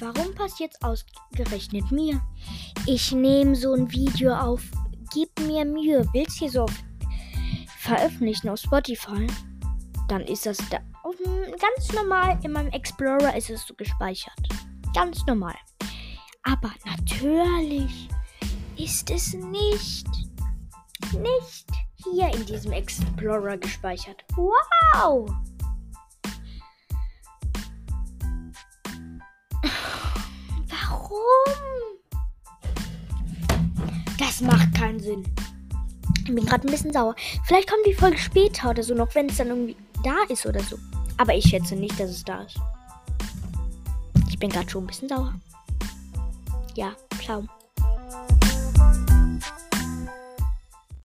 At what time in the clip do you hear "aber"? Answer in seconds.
16.42-16.72, 41.16-41.34